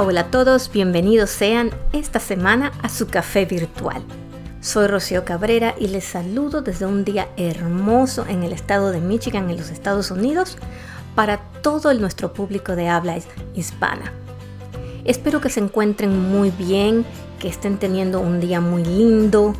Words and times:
Hola, 0.00 0.20
a 0.20 0.30
todos, 0.30 0.70
bienvenidos 0.70 1.28
sean 1.28 1.72
esta 1.92 2.20
semana 2.20 2.70
a 2.82 2.88
su 2.88 3.08
café 3.08 3.46
virtual. 3.46 4.00
Soy 4.60 4.86
Rocío 4.86 5.24
Cabrera 5.24 5.74
y 5.76 5.88
les 5.88 6.04
saludo 6.04 6.62
desde 6.62 6.86
un 6.86 7.04
día 7.04 7.26
hermoso 7.36 8.24
en 8.28 8.44
el 8.44 8.52
estado 8.52 8.92
de 8.92 9.00
Michigan, 9.00 9.50
en 9.50 9.56
los 9.56 9.70
Estados 9.70 10.12
Unidos, 10.12 10.56
para 11.16 11.38
todo 11.62 11.90
el 11.90 12.00
nuestro 12.00 12.32
público 12.32 12.76
de 12.76 12.88
habla 12.88 13.18
hispana. 13.56 14.12
Espero 15.04 15.40
que 15.40 15.50
se 15.50 15.58
encuentren 15.58 16.30
muy 16.30 16.52
bien, 16.52 17.04
que 17.40 17.48
estén 17.48 17.76
teniendo 17.76 18.20
un 18.20 18.38
día 18.38 18.60
muy 18.60 18.84
lindo, 18.84 19.52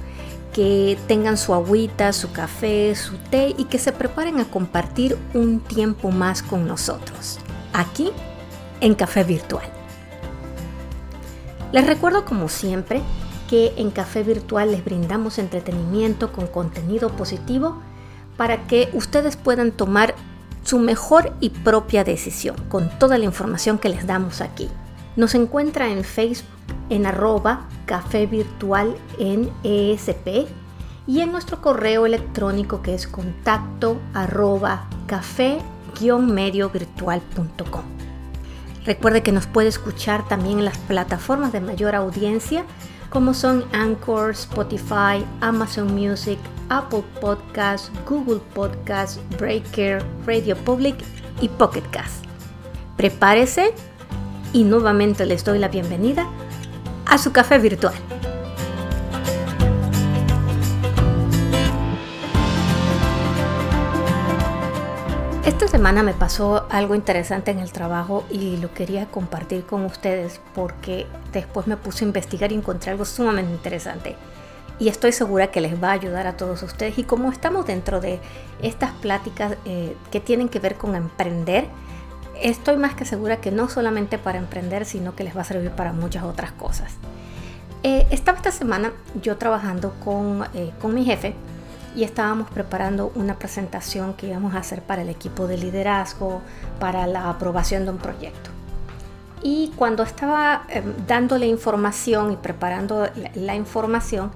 que 0.52 0.96
tengan 1.08 1.36
su 1.36 1.52
agüita, 1.52 2.12
su 2.12 2.30
café, 2.30 2.94
su 2.94 3.16
té 3.28 3.56
y 3.58 3.64
que 3.64 3.80
se 3.80 3.90
preparen 3.90 4.38
a 4.38 4.44
compartir 4.44 5.18
un 5.34 5.58
tiempo 5.58 6.12
más 6.12 6.44
con 6.44 6.68
nosotros, 6.68 7.40
aquí 7.72 8.12
en 8.80 8.94
Café 8.94 9.24
Virtual. 9.24 9.77
Les 11.72 11.86
recuerdo 11.86 12.24
como 12.24 12.48
siempre 12.48 13.02
que 13.48 13.72
en 13.76 13.90
Café 13.90 14.22
Virtual 14.22 14.70
les 14.70 14.84
brindamos 14.84 15.38
entretenimiento 15.38 16.32
con 16.32 16.46
contenido 16.46 17.10
positivo 17.10 17.82
para 18.36 18.66
que 18.66 18.90
ustedes 18.92 19.36
puedan 19.36 19.72
tomar 19.72 20.14
su 20.62 20.78
mejor 20.78 21.32
y 21.40 21.50
propia 21.50 22.04
decisión 22.04 22.56
con 22.68 22.88
toda 22.98 23.18
la 23.18 23.24
información 23.24 23.78
que 23.78 23.88
les 23.88 24.06
damos 24.06 24.40
aquí. 24.40 24.68
Nos 25.16 25.34
encuentra 25.34 25.90
en 25.90 26.04
Facebook 26.04 26.46
en 26.90 27.06
arroba 27.06 27.66
café 27.86 28.26
virtual 28.26 28.94
en 29.18 29.50
ESP 29.64 30.46
y 31.06 31.20
en 31.20 31.32
nuestro 31.32 31.60
correo 31.60 32.06
electrónico 32.06 32.82
que 32.82 32.94
es 32.94 33.06
contacto 33.06 33.98
arroba 34.14 34.88
café-mediovirtual.com. 35.06 37.97
Recuerde 38.88 39.22
que 39.22 39.32
nos 39.32 39.46
puede 39.46 39.68
escuchar 39.68 40.26
también 40.28 40.60
en 40.60 40.64
las 40.64 40.78
plataformas 40.78 41.52
de 41.52 41.60
mayor 41.60 41.94
audiencia 41.94 42.64
como 43.10 43.34
son 43.34 43.66
Anchor, 43.74 44.30
Spotify, 44.30 45.26
Amazon 45.42 45.94
Music, 45.94 46.38
Apple 46.70 47.04
Podcasts, 47.20 47.92
Google 48.08 48.40
Podcasts, 48.54 49.20
Breaker, 49.38 50.02
Radio 50.24 50.56
Public 50.56 50.96
y 51.42 51.50
Pocket 51.50 51.82
Cast. 51.90 52.24
Prepárese 52.96 53.74
y 54.54 54.64
nuevamente 54.64 55.26
les 55.26 55.44
doy 55.44 55.58
la 55.58 55.68
bienvenida 55.68 56.26
a 57.04 57.18
su 57.18 57.30
café 57.30 57.58
virtual. 57.58 57.92
Esta 65.58 65.76
semana 65.76 66.04
me 66.04 66.14
pasó 66.14 66.68
algo 66.70 66.94
interesante 66.94 67.50
en 67.50 67.58
el 67.58 67.72
trabajo 67.72 68.24
y 68.30 68.58
lo 68.58 68.72
quería 68.72 69.06
compartir 69.06 69.66
con 69.66 69.84
ustedes 69.84 70.40
porque 70.54 71.08
después 71.32 71.66
me 71.66 71.76
puse 71.76 72.04
a 72.04 72.06
investigar 72.06 72.52
y 72.52 72.54
encontré 72.54 72.92
algo 72.92 73.04
sumamente 73.04 73.50
interesante. 73.50 74.14
Y 74.78 74.86
estoy 74.86 75.10
segura 75.10 75.48
que 75.48 75.60
les 75.60 75.82
va 75.82 75.88
a 75.88 75.94
ayudar 75.94 76.28
a 76.28 76.36
todos 76.36 76.62
ustedes. 76.62 76.96
Y 76.96 77.02
como 77.02 77.32
estamos 77.32 77.66
dentro 77.66 78.00
de 78.00 78.20
estas 78.62 78.92
pláticas 78.92 79.56
eh, 79.64 79.96
que 80.12 80.20
tienen 80.20 80.48
que 80.48 80.60
ver 80.60 80.76
con 80.76 80.94
emprender, 80.94 81.66
estoy 82.40 82.76
más 82.76 82.94
que 82.94 83.04
segura 83.04 83.38
que 83.38 83.50
no 83.50 83.68
solamente 83.68 84.16
para 84.16 84.38
emprender, 84.38 84.84
sino 84.84 85.16
que 85.16 85.24
les 85.24 85.36
va 85.36 85.40
a 85.40 85.44
servir 85.44 85.72
para 85.72 85.92
muchas 85.92 86.22
otras 86.22 86.52
cosas. 86.52 86.92
Eh, 87.82 88.06
estaba 88.12 88.38
esta 88.38 88.52
semana 88.52 88.92
yo 89.20 89.36
trabajando 89.38 89.92
con, 90.04 90.46
eh, 90.54 90.70
con 90.80 90.94
mi 90.94 91.04
jefe 91.04 91.34
y 91.98 92.04
estábamos 92.04 92.48
preparando 92.48 93.10
una 93.16 93.40
presentación 93.40 94.14
que 94.14 94.28
íbamos 94.28 94.54
a 94.54 94.58
hacer 94.58 94.82
para 94.82 95.02
el 95.02 95.08
equipo 95.08 95.48
de 95.48 95.58
liderazgo, 95.58 96.42
para 96.78 97.08
la 97.08 97.28
aprobación 97.28 97.86
de 97.86 97.90
un 97.90 97.98
proyecto. 97.98 98.50
Y 99.42 99.72
cuando 99.74 100.04
estaba 100.04 100.62
em, 100.68 100.84
dándole 101.08 101.48
información 101.48 102.30
y 102.30 102.36
preparando 102.36 103.08
la, 103.34 103.56
información, 103.56 104.30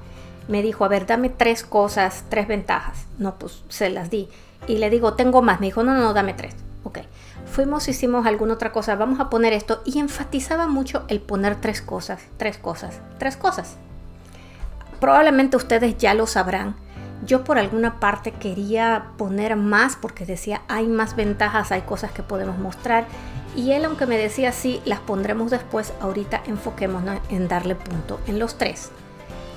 me 0.48 0.60
dijo, 0.60 0.84
a 0.84 0.88
ver, 0.88 1.06
dame 1.06 1.28
tres 1.28 1.62
cosas, 1.62 2.24
tres 2.28 2.48
ventajas. 2.48 3.06
No, 3.18 3.36
pues 3.36 3.62
se 3.68 3.90
las 3.90 4.10
di. 4.10 4.28
Y 4.66 4.78
le 4.78 4.90
digo, 4.90 5.14
tengo 5.14 5.40
más. 5.40 5.60
Me 5.60 5.66
dijo, 5.66 5.84
no, 5.84 5.94
no, 5.94 6.12
dame 6.14 6.34
tres. 6.34 6.56
Ok. 6.82 6.98
Fuimos, 7.46 7.86
hicimos 7.86 8.26
alguna 8.26 8.54
otra 8.54 8.72
cosa, 8.72 8.96
vamos 8.96 9.20
a 9.20 9.30
poner 9.30 9.52
esto. 9.52 9.82
Y 9.84 10.00
enfatizaba 10.00 10.66
mucho 10.66 11.04
el 11.06 11.20
poner 11.20 11.60
tres 11.60 11.80
cosas, 11.80 12.22
tres 12.38 12.58
cosas, 12.58 13.00
tres 13.18 13.36
cosas. 13.36 13.76
Probablemente 14.98 15.56
ustedes 15.56 15.96
ya 15.96 16.12
lo 16.14 16.26
sabrán 16.26 16.74
yo 17.24 17.44
por 17.44 17.58
alguna 17.58 18.00
parte 18.00 18.32
quería 18.32 19.12
poner 19.16 19.56
más 19.56 19.96
porque 19.96 20.26
decía 20.26 20.62
hay 20.68 20.86
más 20.86 21.16
ventajas, 21.16 21.72
hay 21.72 21.82
cosas 21.82 22.12
que 22.12 22.22
podemos 22.22 22.58
mostrar. 22.58 23.06
Y 23.54 23.72
él, 23.72 23.84
aunque 23.84 24.06
me 24.06 24.16
decía 24.16 24.50
sí, 24.52 24.80
las 24.84 25.00
pondremos 25.00 25.50
después, 25.50 25.92
ahorita 26.00 26.42
enfoquémonos 26.46 27.20
en 27.28 27.48
darle 27.48 27.74
punto 27.74 28.18
en 28.26 28.38
los 28.38 28.56
tres. 28.56 28.90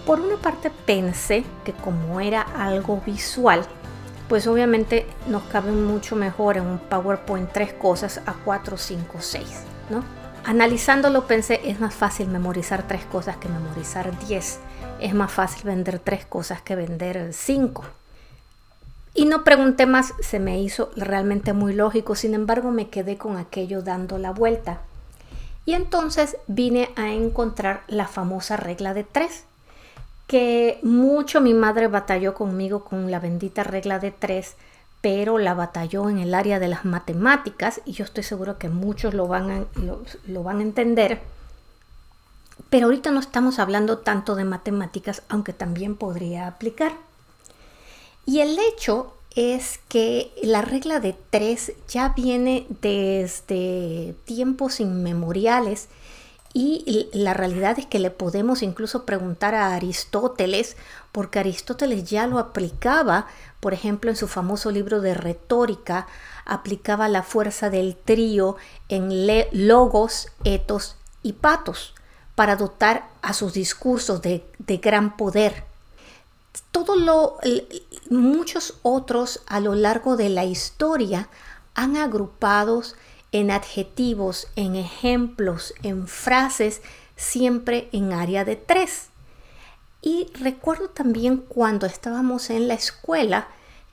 Por 0.06 0.20
una 0.20 0.36
parte 0.38 0.72
pensé 0.86 1.44
que 1.64 1.74
como 1.74 2.20
era 2.20 2.42
algo 2.42 3.02
visual, 3.06 3.66
pues 4.28 4.48
obviamente 4.48 5.08
nos 5.28 5.44
caben 5.44 5.86
mucho 5.86 6.16
mejor 6.16 6.58
en 6.58 6.66
un 6.66 6.80
PowerPoint 6.80 7.52
tres 7.52 7.74
cosas 7.74 8.22
a 8.26 8.34
cuatro, 8.34 8.78
cinco, 8.78 9.18
seis, 9.20 9.62
¿no? 9.90 10.04
Analizándolo 10.44 11.26
pensé, 11.26 11.62
es 11.64 11.80
más 11.80 11.96
fácil 11.96 12.28
memorizar 12.28 12.88
tres 12.88 13.04
cosas 13.06 13.38
que 13.38 13.50
memorizar 13.50 14.12
diez 14.28 14.60
es 15.06 15.14
más 15.14 15.32
fácil 15.32 15.64
vender 15.66 16.00
tres 16.00 16.26
cosas 16.26 16.64
que 16.64 16.76
vender 16.76 17.32
cinco. 17.32 17.84
Y 19.14 19.26
no 19.26 19.44
pregunté 19.44 19.86
más, 19.86 20.14
se 20.20 20.40
me 20.40 20.60
hizo 20.60 20.90
realmente 20.96 21.54
muy 21.54 21.74
lógico, 21.74 22.16
sin 22.16 22.34
embargo 22.34 22.72
me 22.72 22.90
quedé 22.90 23.18
con 23.18 23.38
aquello 23.38 23.84
dando 23.84 24.18
la 24.18 24.32
vuelta. 24.32 24.82
Y 25.64 25.74
entonces 25.74 26.38
vine 26.48 26.90
a 26.96 27.14
encontrar 27.14 27.84
la 27.88 28.08
famosa 28.08 28.58
regla 28.58 28.96
de 28.96 29.04
tres, 29.04 29.46
que 30.26 30.80
mucho 30.82 31.40
mi 31.40 31.54
madre 31.54 31.88
batalló 31.88 32.34
conmigo 32.34 32.84
con 32.84 33.12
la 33.12 33.20
bendita 33.20 33.64
regla 33.64 34.00
de 34.00 34.10
tres, 34.10 34.56
pero 35.02 35.38
la 35.38 35.54
batalló 35.54 36.10
en 36.10 36.18
el 36.18 36.34
área 36.34 36.58
de 36.58 36.68
las 36.68 36.84
matemáticas 36.84 37.80
y 37.86 37.92
yo 37.92 38.06
estoy 38.06 38.24
seguro 38.24 38.58
que 38.58 38.70
muchos 38.70 39.14
lo 39.14 39.28
van 39.28 39.52
a, 39.52 39.66
lo 40.26 40.44
van 40.44 40.60
a 40.60 40.64
entender 40.64 41.22
pero 42.76 42.88
ahorita 42.88 43.10
no 43.12 43.22
estamos 43.22 43.60
hablando 43.60 44.00
tanto 44.00 44.36
de 44.36 44.44
matemáticas, 44.44 45.22
aunque 45.30 45.54
también 45.54 45.96
podría 45.96 46.46
aplicar. 46.46 46.92
Y 48.26 48.42
el 48.42 48.60
hecho 48.60 49.16
es 49.34 49.80
que 49.88 50.34
la 50.44 50.62
regla 50.62 51.00
de 51.00 51.16
tres 51.30 51.72
ya 51.88 52.10
viene 52.10 52.68
desde 52.82 54.14
tiempos 54.26 54.82
inmemoriales 54.82 55.88
y 56.54 57.08
la 57.14 57.34
realidad 57.34 57.80
es 57.80 57.86
que 57.86 58.00
le 58.00 58.12
podemos 58.12 58.62
incluso 58.62 59.06
preguntar 59.06 59.56
a 59.56 59.74
Aristóteles, 59.74 60.76
porque 61.14 61.40
Aristóteles 61.40 62.04
ya 62.04 62.28
lo 62.28 62.40
aplicaba, 62.40 63.28
por 63.62 63.74
ejemplo, 63.74 64.10
en 64.10 64.18
su 64.18 64.28
famoso 64.28 64.70
libro 64.70 65.00
de 65.00 65.14
retórica, 65.14 66.08
aplicaba 66.44 67.08
la 67.08 67.24
fuerza 67.24 67.70
del 67.70 67.96
trío 67.96 68.58
en 68.90 69.28
logos, 69.66 70.28
etos 70.44 70.98
y 71.24 71.32
patos 71.32 71.96
para 72.36 72.56
dotar 72.56 73.08
a 73.22 73.34
sus 73.34 73.54
discursos 73.54 74.22
de, 74.22 74.46
gran 74.82 75.18
poder. 75.18 75.64
Muchos 78.10 78.76
otros 78.84 79.42
a 79.48 79.60
lo 79.60 79.74
largo 79.76 80.18
de 80.18 80.30
la 80.30 80.46
historia 80.46 81.30
han 81.74 81.98
agrupados 81.98 82.96
en 83.32 83.52
adjetivos, 83.52 84.48
en 84.56 84.76
ejemplos, 84.76 85.74
en 85.84 86.08
frases, 86.08 86.82
siempre 87.16 87.90
en 87.92 88.14
área 88.14 88.46
de 88.46 88.56
tres. 88.56 89.08
Y 90.02 90.32
recuerdo 90.40 90.90
también 90.90 91.38
cuando 91.38 91.88
estábamos 91.88 92.50
en 92.50 92.68
la 92.68 92.76
escuela, 92.76 93.48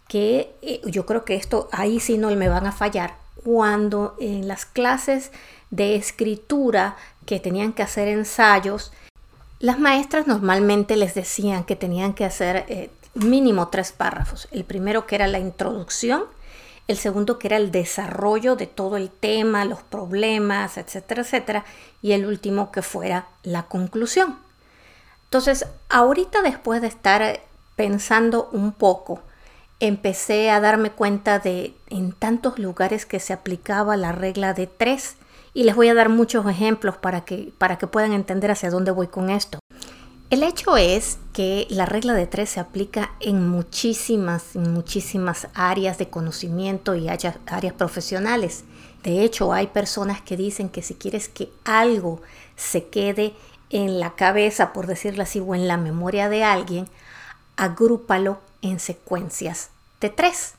que 0.09 0.55
eh, 0.61 0.83
yo 0.85 1.07
creo 1.07 1.25
que 1.25 1.37
esto 1.37 1.69
ahí 1.73 1.99
sí 1.99 2.19
no 2.19 2.31
me 2.37 2.49
van 2.49 2.67
a 2.67 2.73
fallar, 2.73 3.17
cuando 3.43 4.15
en 4.21 4.47
las 4.47 4.67
clases 4.67 5.33
de 5.71 5.97
escritura 5.97 6.97
que 7.27 7.41
tenían 7.41 7.73
que 7.73 7.83
hacer 7.83 8.09
ensayos, 8.09 8.93
las 9.59 9.79
maestras 9.79 10.27
normalmente 10.27 10.97
les 10.97 11.15
decían 11.15 11.65
que 11.65 11.77
tenían 11.77 12.15
que 12.15 12.25
hacer 12.25 12.65
eh, 12.69 12.91
mínimo 13.15 13.69
tres 13.69 13.93
párrafos. 13.93 14.49
El 14.51 14.65
primero 14.65 15.07
que 15.07 15.15
era 15.15 15.27
la 15.29 15.39
introducción, 15.39 16.25
el 16.89 16.97
segundo 16.97 17.39
que 17.39 17.49
era 17.49 17.57
el 17.57 17.71
desarrollo 17.71 18.57
de 18.57 18.67
todo 18.67 18.97
el 18.97 19.11
tema, 19.11 19.65
los 19.65 19.83
problemas, 19.83 20.79
etcétera, 20.79 21.23
etcétera, 21.23 21.65
y 22.01 22.13
el 22.13 22.27
último 22.27 22.73
que 22.73 22.83
fuera 22.83 23.29
la 23.45 23.65
conclusión. 23.65 24.39
Entonces, 25.25 25.67
ahorita 25.89 26.43
después 26.43 26.81
de 26.81 26.89
estar 26.89 27.41
pensando 27.77 28.49
un 28.53 28.73
poco, 28.73 29.21
empecé 29.81 30.51
a 30.51 30.61
darme 30.61 30.91
cuenta 30.91 31.39
de 31.39 31.75
en 31.89 32.13
tantos 32.13 32.59
lugares 32.59 33.07
que 33.07 33.21
se 33.21 33.33
aplicaba 33.33 33.97
la 33.97 34.13
regla 34.13 34.55
de 34.55 34.67
tres 34.67 35.17
y 35.55 35.65
les 35.65 35.77
voy 35.77 35.89
a 35.89 35.95
dar 35.95 36.09
muchos 36.09 36.47
ejemplos 36.47 36.97
para 36.97 37.25
que, 37.25 37.53
para 37.59 37.79
que 37.79 37.87
puedan 37.87 38.13
entender 38.13 38.51
hacia 38.51 38.71
dónde 38.71 38.91
voy 38.91 39.09
con 39.09 39.31
esto. 39.31 39.59
El 40.31 40.43
hecho 40.45 40.79
es 40.79 41.19
que 41.35 41.67
la 41.69 41.85
regla 41.85 42.15
de 42.15 42.27
tres 42.27 42.49
se 42.49 42.61
aplica 42.61 43.13
en 43.21 43.47
muchísimas, 43.49 44.57
muchísimas 44.57 45.49
áreas 45.53 45.99
de 45.99 46.09
conocimiento 46.09 46.95
y 46.95 47.09
áreas 47.09 47.75
profesionales. 47.77 48.65
De 49.03 49.23
hecho, 49.25 49.53
hay 49.53 49.67
personas 49.67 50.23
que 50.23 50.39
dicen 50.39 50.71
que 50.71 50.81
si 50.81 50.95
quieres 50.95 51.29
que 51.29 51.51
algo 51.65 52.23
se 52.57 52.87
quede 52.87 53.35
en 53.69 54.01
la 54.01 54.15
cabeza, 54.15 54.73
por 54.73 54.87
decirlo 54.87 55.23
así, 55.23 55.39
o 55.41 55.55
en 55.55 55.69
la 55.69 55.77
memoria 55.77 56.31
de 56.31 56.45
alguien, 56.45 56.89
agrúpalo 57.57 58.41
en 58.63 58.81
secuencias 58.81 59.69
de 60.01 60.09
tres. 60.09 60.55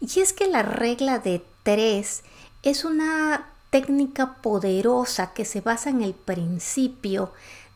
Y 0.00 0.20
es 0.20 0.32
que 0.32 0.46
la 0.46 0.62
regla 0.62 1.18
de 1.18 1.42
tres 1.64 2.22
es 2.62 2.84
una 2.84 3.48
técnica 3.74 4.36
poderosa 4.40 5.32
que 5.32 5.44
se 5.44 5.60
basa 5.60 5.90
en 5.90 6.00
el 6.00 6.14
principio 6.14 7.32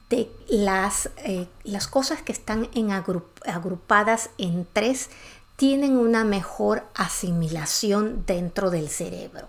de 0.09 0.31
las, 0.49 1.11
eh, 1.17 1.49
las 1.65 1.89
cosas 1.89 2.23
que 2.23 2.31
están 2.31 2.69
en 2.73 2.93
agrupadas 2.93 4.31
en 4.39 4.65
tres 4.73 5.11
tienen 5.57 5.97
una 5.97 6.23
mejor 6.23 6.85
asimilación 6.95 8.23
dentro 8.27 8.71
del 8.71 8.91
cerebro. 8.91 9.49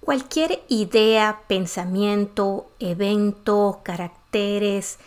Cualquier 0.00 0.64
idea, 0.66 1.42
pensamiento, 1.46 2.68
evento, 2.80 3.82
caracteres 3.84 4.98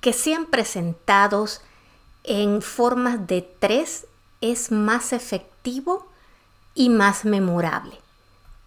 que 0.00 0.12
sean 0.12 0.46
presentados 0.46 1.60
en 2.24 2.62
formas 2.62 3.28
de 3.28 3.42
tres 3.42 4.08
es 4.40 4.72
más 4.72 5.12
efectivo 5.12 6.04
y 6.74 6.88
más 6.88 7.24
memorable. 7.24 8.05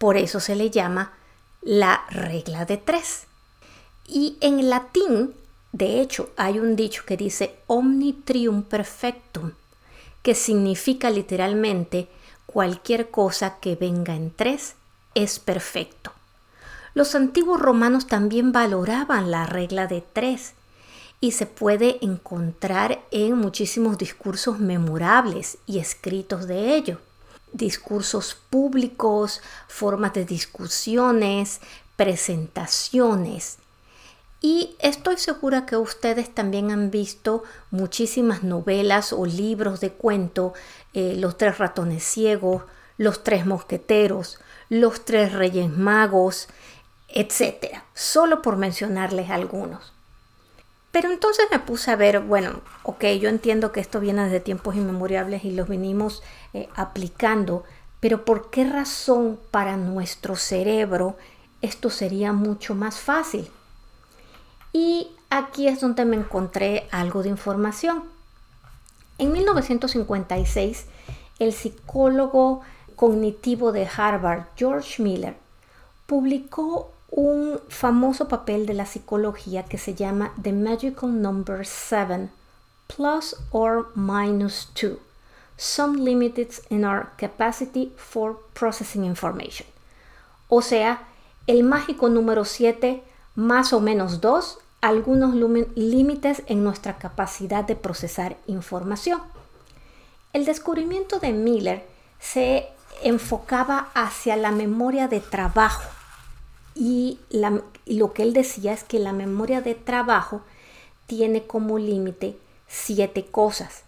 Por 0.00 0.16
eso 0.16 0.40
se 0.40 0.56
le 0.56 0.70
llama 0.70 1.12
la 1.60 2.06
regla 2.08 2.64
de 2.64 2.78
tres. 2.78 3.26
Y 4.08 4.38
en 4.40 4.70
latín, 4.70 5.34
de 5.72 6.00
hecho, 6.00 6.30
hay 6.38 6.58
un 6.58 6.74
dicho 6.74 7.02
que 7.04 7.18
dice 7.18 7.56
omni 7.66 8.14
trium 8.14 8.62
perfectum, 8.62 9.52
que 10.22 10.34
significa 10.34 11.10
literalmente 11.10 12.08
cualquier 12.46 13.10
cosa 13.10 13.58
que 13.60 13.76
venga 13.76 14.16
en 14.16 14.30
tres 14.34 14.74
es 15.14 15.38
perfecto. 15.38 16.12
Los 16.94 17.14
antiguos 17.14 17.60
romanos 17.60 18.06
también 18.06 18.52
valoraban 18.52 19.30
la 19.30 19.44
regla 19.44 19.86
de 19.86 20.00
tres 20.00 20.54
y 21.20 21.32
se 21.32 21.44
puede 21.44 22.02
encontrar 22.02 23.02
en 23.10 23.34
muchísimos 23.34 23.98
discursos 23.98 24.60
memorables 24.60 25.58
y 25.66 25.78
escritos 25.78 26.46
de 26.46 26.74
ello. 26.74 27.00
Discursos 27.52 28.34
públicos, 28.34 29.40
formas 29.68 30.12
de 30.12 30.24
discusiones, 30.24 31.60
presentaciones. 31.96 33.58
Y 34.40 34.76
estoy 34.78 35.18
segura 35.18 35.66
que 35.66 35.76
ustedes 35.76 36.34
también 36.34 36.70
han 36.70 36.90
visto 36.90 37.42
muchísimas 37.70 38.42
novelas 38.42 39.12
o 39.12 39.26
libros 39.26 39.80
de 39.80 39.92
cuento, 39.92 40.54
eh, 40.94 41.14
Los 41.18 41.36
tres 41.36 41.58
ratones 41.58 42.02
ciegos, 42.04 42.62
Los 42.96 43.22
tres 43.22 43.44
mosqueteros, 43.44 44.38
Los 44.70 45.04
tres 45.04 45.32
reyes 45.32 45.68
magos, 45.68 46.48
etc. 47.08 47.82
Solo 47.92 48.40
por 48.40 48.56
mencionarles 48.56 49.28
algunos. 49.30 49.92
Pero 50.92 51.10
entonces 51.10 51.46
me 51.50 51.60
puse 51.60 51.90
a 51.90 51.96
ver, 51.96 52.20
bueno, 52.20 52.60
ok, 52.82 53.04
yo 53.20 53.28
entiendo 53.28 53.70
que 53.70 53.80
esto 53.80 54.00
viene 54.00 54.24
desde 54.24 54.40
tiempos 54.40 54.74
inmemorables 54.74 55.44
y 55.44 55.52
los 55.52 55.68
venimos 55.68 56.22
eh, 56.52 56.68
aplicando, 56.74 57.64
pero 58.00 58.24
¿por 58.24 58.50
qué 58.50 58.64
razón 58.64 59.38
para 59.50 59.76
nuestro 59.76 60.34
cerebro 60.34 61.16
esto 61.62 61.90
sería 61.90 62.32
mucho 62.32 62.74
más 62.74 62.98
fácil? 62.98 63.48
Y 64.72 65.12
aquí 65.30 65.68
es 65.68 65.80
donde 65.80 66.04
me 66.04 66.16
encontré 66.16 66.88
algo 66.90 67.22
de 67.22 67.28
información. 67.28 68.04
En 69.18 69.32
1956, 69.32 70.86
el 71.38 71.52
psicólogo 71.52 72.62
cognitivo 72.96 73.70
de 73.72 73.88
Harvard, 73.96 74.44
George 74.56 75.02
Miller, 75.02 75.36
publicó 76.06 76.92
un 77.10 77.60
famoso 77.68 78.28
papel 78.28 78.66
de 78.66 78.74
la 78.74 78.86
psicología 78.86 79.64
que 79.64 79.78
se 79.78 79.94
llama 79.94 80.32
The 80.40 80.52
Magical 80.52 81.20
Number 81.20 81.66
7 81.66 82.30
plus 82.86 83.36
or 83.50 83.88
minus 83.94 84.68
2 84.80 85.10
some 85.60 86.02
limits 86.02 86.62
in 86.70 86.86
our 86.86 87.10
capacity 87.18 87.92
for 87.96 88.38
processing 88.54 89.04
information. 89.04 89.66
O 90.48 90.62
sea, 90.62 91.06
el 91.46 91.64
mágico 91.64 92.08
número 92.08 92.46
7 92.46 93.04
más 93.34 93.74
o 93.74 93.80
menos 93.80 94.22
2, 94.22 94.58
algunos 94.80 95.34
límites 95.76 96.42
en 96.46 96.64
nuestra 96.64 96.96
capacidad 96.96 97.62
de 97.62 97.76
procesar 97.76 98.38
información. 98.46 99.20
El 100.32 100.46
descubrimiento 100.46 101.18
de 101.18 101.32
Miller 101.34 101.86
se 102.18 102.66
enfocaba 103.02 103.90
hacia 103.94 104.36
la 104.36 104.52
memoria 104.52 105.08
de 105.08 105.20
trabajo 105.20 105.82
y, 106.74 107.18
lo 107.86 108.12
que 108.12 108.22
él 108.22 108.32
decía 108.32 108.72
es 108.72 108.84
que 108.84 108.98
la 108.98 109.12
memoria 109.12 109.60
de 109.60 109.74
trabajo 109.74 110.42
tiene 111.06 111.46
como 111.46 111.78
límite 111.78 112.38
siete 112.68 113.26
cosas. 113.26 113.82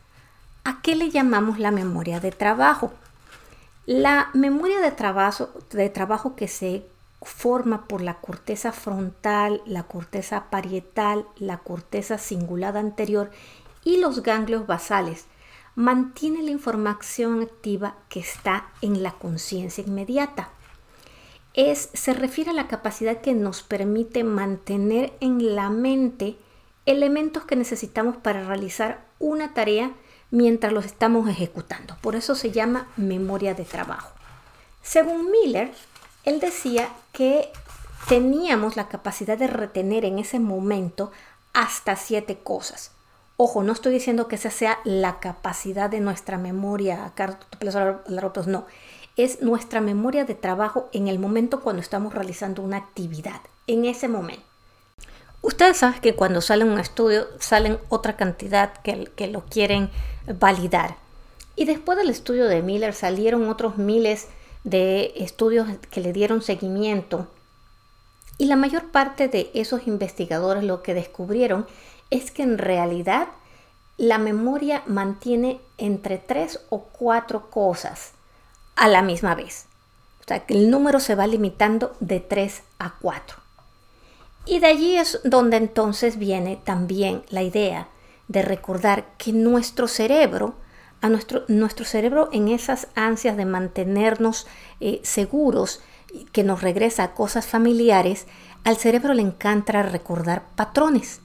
¿A 0.64 0.82
qué 0.82 0.96
le 0.96 1.10
llamamos 1.10 1.58
la 1.58 1.70
memoria 1.70 2.20
de 2.20 2.32
trabajo? 2.32 2.92
La 3.86 4.30
memoria 4.34 4.80
de 4.80 4.90
trabajo, 4.90 5.50
de 5.70 5.88
trabajo 5.88 6.36
que 6.36 6.48
se 6.48 6.84
forma 7.20 7.86
por 7.86 8.00
la 8.00 8.14
corteza 8.14 8.72
frontal, 8.72 9.62
la 9.66 9.84
corteza 9.84 10.50
parietal, 10.50 11.26
la 11.36 11.58
corteza 11.58 12.18
cingulada 12.18 12.80
anterior 12.80 13.30
y 13.84 13.98
los 13.98 14.22
ganglios 14.22 14.66
basales 14.66 15.26
mantiene 15.74 16.42
la 16.42 16.50
información 16.50 17.42
activa 17.42 17.94
que 18.08 18.20
está 18.20 18.66
en 18.82 19.02
la 19.02 19.12
conciencia 19.12 19.84
inmediata 19.84 20.50
es, 21.54 21.90
se 21.92 22.14
refiere 22.14 22.50
a 22.50 22.54
la 22.54 22.68
capacidad 22.68 23.20
que 23.20 23.34
nos 23.34 23.62
permite 23.62 24.24
mantener 24.24 25.12
en 25.20 25.54
la 25.54 25.70
mente 25.70 26.36
elementos 26.86 27.44
que 27.44 27.56
necesitamos 27.56 28.16
para 28.16 28.44
realizar 28.44 29.04
una 29.18 29.54
tarea 29.54 29.92
mientras 30.30 30.72
los 30.72 30.86
estamos 30.86 31.28
ejecutando. 31.28 31.96
Por 32.00 32.16
eso 32.16 32.34
se 32.34 32.50
llama 32.50 32.88
memoria 32.96 33.54
de 33.54 33.64
trabajo. 33.64 34.10
Según 34.82 35.30
Miller, 35.30 35.72
él 36.24 36.40
decía 36.40 36.88
que 37.12 37.50
teníamos 38.08 38.76
la 38.76 38.88
capacidad 38.88 39.38
de 39.38 39.46
retener 39.46 40.04
en 40.04 40.18
ese 40.18 40.40
momento 40.40 41.12
hasta 41.52 41.96
siete 41.96 42.38
cosas. 42.38 42.92
Ojo, 43.36 43.62
no 43.62 43.72
estoy 43.72 43.92
diciendo 43.92 44.28
que 44.28 44.36
esa 44.36 44.50
sea 44.50 44.78
la 44.84 45.20
capacidad 45.20 45.90
de 45.90 46.00
nuestra 46.00 46.38
memoria, 46.38 47.12
no 48.46 48.66
es 49.16 49.42
nuestra 49.42 49.80
memoria 49.80 50.24
de 50.24 50.34
trabajo 50.34 50.88
en 50.92 51.08
el 51.08 51.18
momento 51.18 51.60
cuando 51.60 51.82
estamos 51.82 52.14
realizando 52.14 52.62
una 52.62 52.78
actividad, 52.78 53.40
en 53.66 53.84
ese 53.84 54.08
momento. 54.08 54.42
Ustedes 55.42 55.78
saben 55.78 56.00
que 56.00 56.14
cuando 56.14 56.40
sale 56.40 56.64
un 56.64 56.78
estudio 56.78 57.26
salen 57.40 57.78
otra 57.88 58.16
cantidad 58.16 58.72
que, 58.82 59.10
que 59.16 59.26
lo 59.26 59.44
quieren 59.44 59.90
validar. 60.38 60.96
Y 61.56 61.64
después 61.64 61.98
del 61.98 62.10
estudio 62.10 62.46
de 62.46 62.62
Miller 62.62 62.94
salieron 62.94 63.48
otros 63.48 63.76
miles 63.76 64.28
de 64.64 65.12
estudios 65.16 65.68
que 65.90 66.00
le 66.00 66.12
dieron 66.12 66.42
seguimiento. 66.42 67.26
Y 68.38 68.46
la 68.46 68.56
mayor 68.56 68.90
parte 68.90 69.28
de 69.28 69.50
esos 69.52 69.86
investigadores 69.86 70.64
lo 70.64 70.82
que 70.82 70.94
descubrieron 70.94 71.66
es 72.10 72.30
que 72.30 72.44
en 72.44 72.56
realidad 72.56 73.28
la 73.98 74.18
memoria 74.18 74.82
mantiene 74.86 75.60
entre 75.76 76.18
tres 76.18 76.60
o 76.70 76.84
cuatro 76.84 77.50
cosas 77.50 78.12
a 78.76 78.88
la 78.88 79.02
misma 79.02 79.34
vez. 79.34 79.66
O 80.20 80.24
sea, 80.26 80.46
que 80.46 80.54
el 80.54 80.70
número 80.70 81.00
se 81.00 81.14
va 81.14 81.26
limitando 81.26 81.96
de 82.00 82.20
3 82.20 82.62
a 82.78 82.94
4. 83.00 83.36
Y 84.46 84.58
de 84.58 84.66
allí 84.66 84.96
es 84.96 85.20
donde 85.24 85.56
entonces 85.56 86.18
viene 86.18 86.60
también 86.62 87.22
la 87.28 87.42
idea 87.42 87.88
de 88.28 88.42
recordar 88.42 89.06
que 89.18 89.32
nuestro 89.32 89.88
cerebro, 89.88 90.54
a 91.00 91.08
nuestro, 91.08 91.44
nuestro 91.48 91.84
cerebro 91.84 92.28
en 92.32 92.48
esas 92.48 92.88
ansias 92.94 93.36
de 93.36 93.44
mantenernos 93.44 94.46
eh, 94.80 95.00
seguros, 95.02 95.80
que 96.32 96.44
nos 96.44 96.62
regresa 96.62 97.04
a 97.04 97.14
cosas 97.14 97.46
familiares, 97.46 98.26
al 98.64 98.76
cerebro 98.76 99.14
le 99.14 99.22
encanta 99.22 99.82
recordar 99.82 100.44
patrones. 100.54 101.20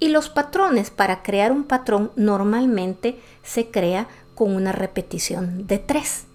Y 0.00 0.08
los 0.08 0.28
patrones, 0.28 0.90
para 0.90 1.22
crear 1.22 1.52
un 1.52 1.64
patrón, 1.64 2.10
normalmente 2.16 3.20
se 3.42 3.70
crea 3.70 4.08
con 4.34 4.54
una 4.54 4.72
repetición 4.72 5.66
de 5.66 5.78
3. 5.78 6.26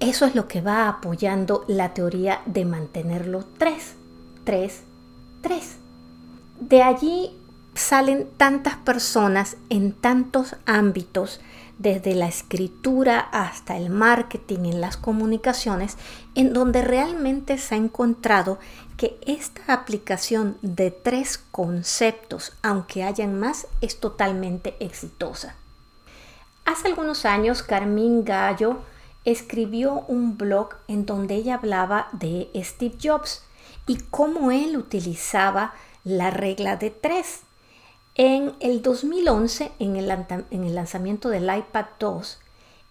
Eso 0.00 0.24
es 0.24 0.34
lo 0.34 0.48
que 0.48 0.62
va 0.62 0.88
apoyando 0.88 1.64
la 1.68 1.92
teoría 1.92 2.40
de 2.46 2.64
mantenerlo 2.64 3.44
3, 3.58 3.94
3, 4.44 4.80
3. 5.42 5.76
De 6.58 6.82
allí 6.82 7.38
salen 7.74 8.26
tantas 8.38 8.76
personas 8.76 9.58
en 9.68 9.92
tantos 9.92 10.56
ámbitos, 10.64 11.40
desde 11.78 12.14
la 12.14 12.26
escritura 12.26 13.20
hasta 13.20 13.76
el 13.76 13.90
marketing, 13.90 14.60
en 14.64 14.80
las 14.80 14.96
comunicaciones, 14.96 15.96
en 16.34 16.52
donde 16.52 16.82
realmente 16.82 17.58
se 17.58 17.74
ha 17.74 17.78
encontrado 17.78 18.58
que 18.96 19.18
esta 19.26 19.72
aplicación 19.72 20.58
de 20.60 20.90
tres 20.90 21.38
conceptos, 21.38 22.52
aunque 22.62 23.02
hayan 23.02 23.38
más, 23.38 23.66
es 23.80 23.98
totalmente 24.00 24.76
exitosa. 24.80 25.54
Hace 26.66 26.88
algunos 26.88 27.24
años, 27.24 27.62
Carmín 27.62 28.24
Gallo 28.24 28.80
escribió 29.24 30.04
un 30.08 30.38
blog 30.38 30.76
en 30.88 31.06
donde 31.06 31.34
ella 31.34 31.54
hablaba 31.54 32.08
de 32.12 32.50
Steve 32.56 32.96
Jobs 33.02 33.44
y 33.86 33.96
cómo 34.10 34.50
él 34.50 34.76
utilizaba 34.76 35.74
la 36.04 36.30
regla 36.30 36.76
de 36.76 36.90
tres. 36.90 37.40
En 38.14 38.54
el 38.60 38.82
2011, 38.82 39.72
en 39.78 39.96
el, 39.96 40.10
en 40.10 40.64
el 40.64 40.74
lanzamiento 40.74 41.28
del 41.28 41.44
iPad 41.44 41.86
2, 41.98 42.38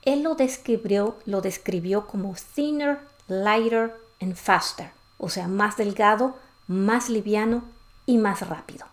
él 0.03 0.23
lo 0.23 0.35
describió, 0.35 1.17
lo 1.25 1.41
describió 1.41 2.07
como 2.07 2.35
thinner, 2.55 2.99
lighter 3.27 3.95
and 4.21 4.35
faster, 4.35 4.91
o 5.17 5.29
sea, 5.29 5.47
más 5.47 5.77
delgado, 5.77 6.35
más 6.67 7.09
liviano 7.09 7.63
y 8.05 8.17
más 8.17 8.47
rápido. 8.47 8.85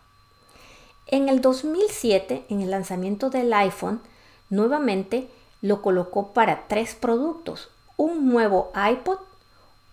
En 1.07 1.29
el 1.29 1.41
2007, 1.41 2.47
en 2.49 2.61
el 2.61 2.71
lanzamiento 2.71 3.31
del 3.31 3.53
iPhone, 3.53 4.01
nuevamente 4.51 5.29
lo 5.63 5.83
colocó 5.83 6.33
para 6.33 6.67
tres 6.69 6.95
productos, 6.95 7.71
un 7.97 8.29
nuevo 8.29 8.73
iPod, 8.75 9.19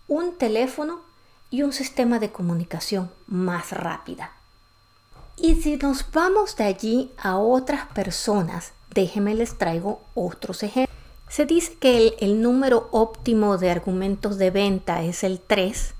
un 0.08 0.38
teléfono 0.38 1.00
y 1.50 1.63
un 1.63 1.74
sistema 1.74 2.20
de 2.20 2.32
comunicación 2.32 3.12
más 3.27 3.72
rápida. 3.72 4.32
Y 5.38 5.55
si 5.55 5.77
nos 5.77 6.05
vamos 6.12 6.55
de 6.55 6.65
allí 6.65 7.12
a 7.17 7.38
otras 7.38 7.88
personas, 7.88 8.74
déjenme 8.93 9.36
les 9.36 9.58
traigo 9.58 10.01
otros 10.13 10.63
ejemplos. 10.63 10.98
Se 11.27 11.46
dice 11.46 11.74
que 11.79 12.15
el, 12.20 12.41
número 12.41 12.89
óptimo 12.91 13.58
de 13.58 13.72
argumentos 13.72 14.38
de 14.38 14.51
venta 14.51 15.01
es 15.03 15.24
el 15.24 15.39
3, 15.39 15.96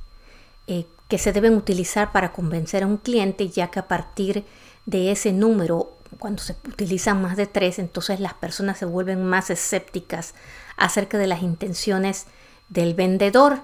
eh, 0.68 0.86
que 1.08 1.18
se 1.18 1.34
deben 1.34 1.56
utilizar 1.56 2.12
para 2.12 2.32
convencer 2.34 2.84
a 2.84 2.88
un 2.88 2.98
cliente, 2.98 3.50
ya 3.50 3.72
que 3.72 3.80
a 3.80 3.88
partir 3.88 4.46
de 4.86 5.12
ese 5.12 5.34
número, 5.34 5.92
cuando 6.20 6.42
se 6.42 6.56
utilizan 6.68 7.22
más 7.22 7.38
de 7.38 7.48
3, 7.48 7.80
entonces 7.80 8.20
las 8.20 8.34
personas 8.34 8.78
se 8.78 8.86
vuelven 8.86 9.26
más 9.26 9.50
escépticas 9.50 10.34
acerca 10.78 11.18
de 11.18 11.28
las 11.28 11.42
intenciones 11.42 12.26
del 12.70 12.94
vendedor. 12.94 13.62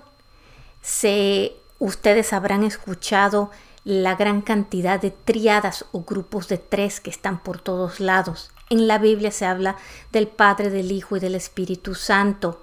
Se, 0.82 1.53
ustedes 1.79 2.34
habrán 2.34 2.63
escuchado 2.63 3.51
la 3.84 4.15
gran 4.15 4.41
cantidad 4.41 5.00
de 5.00 5.12
triadas 5.12 5.86
o 5.91 6.03
grupos 6.03 6.48
de 6.48 6.58
tres 6.58 7.00
que 7.00 7.10
están 7.10 7.41
por 7.41 7.60
todos 7.60 8.00
lados. 8.00 8.51
En 8.70 8.88
la 8.88 8.98
Biblia 9.00 9.32
se 9.32 9.46
habla 9.46 9.77
del 10.12 10.27
Padre, 10.27 10.70
del 10.70 10.91
Hijo 10.91 11.18
y 11.18 11.20
del 11.20 11.36
Espíritu 11.36 11.96
Santo. 11.96 12.62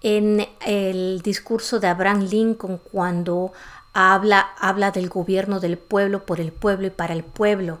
En 0.00 0.46
el 0.64 1.20
discurso 1.22 1.80
de 1.80 1.88
Abraham 1.88 2.22
Lincoln, 2.22 2.78
cuando 2.78 3.52
habla, 3.92 4.40
habla 4.58 4.90
del 4.90 5.08
gobierno 5.08 5.60
del 5.60 5.78
pueblo 5.78 6.24
por 6.24 6.40
el 6.40 6.52
pueblo 6.52 6.86
y 6.86 6.90
para 6.90 7.14
el 7.14 7.24
pueblo. 7.24 7.80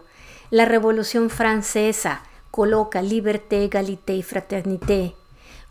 La 0.54 0.66
Revolución 0.66 1.30
Francesa 1.30 2.22
coloca 2.52 3.02
liberté, 3.02 3.64
égalité 3.64 4.14
y 4.14 4.22
fraternité. 4.22 5.16